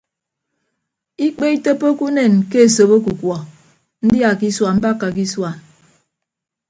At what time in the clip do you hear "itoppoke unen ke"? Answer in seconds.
1.55-2.57